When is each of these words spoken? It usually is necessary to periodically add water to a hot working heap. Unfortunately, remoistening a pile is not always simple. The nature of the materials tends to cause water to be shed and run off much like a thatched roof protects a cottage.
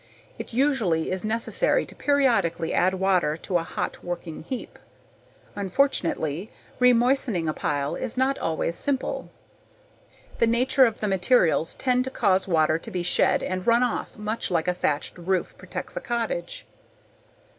It 0.39 0.51
usually 0.51 1.11
is 1.11 1.23
necessary 1.23 1.85
to 1.85 1.93
periodically 1.93 2.73
add 2.73 2.95
water 2.95 3.37
to 3.37 3.59
a 3.59 3.61
hot 3.63 4.03
working 4.03 4.41
heap. 4.41 4.79
Unfortunately, 5.55 6.49
remoistening 6.79 7.47
a 7.47 7.53
pile 7.53 7.95
is 7.95 8.17
not 8.17 8.39
always 8.39 8.73
simple. 8.73 9.29
The 10.39 10.47
nature 10.47 10.85
of 10.85 11.01
the 11.01 11.07
materials 11.07 11.75
tends 11.75 12.05
to 12.05 12.09
cause 12.09 12.47
water 12.47 12.79
to 12.79 12.89
be 12.89 13.03
shed 13.03 13.43
and 13.43 13.67
run 13.67 13.83
off 13.83 14.17
much 14.17 14.49
like 14.49 14.67
a 14.67 14.73
thatched 14.73 15.19
roof 15.19 15.55
protects 15.59 15.95
a 15.95 16.01
cottage. 16.01 16.65